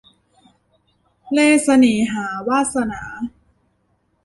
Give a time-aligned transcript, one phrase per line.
[1.31, 3.01] เล่ห์เสน่หา- วาสนา